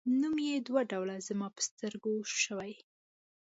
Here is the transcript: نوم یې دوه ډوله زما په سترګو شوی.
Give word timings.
نوم 0.19 0.35
یې 0.49 0.57
دوه 0.67 0.81
ډوله 0.91 1.15
زما 1.27 1.47
په 1.55 1.61
سترګو 1.67 2.13
شوی. 2.41 2.73